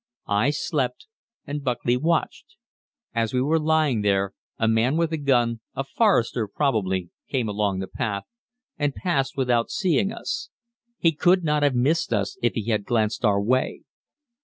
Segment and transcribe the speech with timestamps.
[0.25, 1.05] I slept
[1.45, 2.55] and Buckley watched.
[3.13, 7.77] As we were lying there, a man with a gun, a forester probably, came along
[7.81, 8.23] the path,
[8.79, 10.49] and passed without seeing us.
[10.97, 13.83] He could not have missed us if he had glanced our way.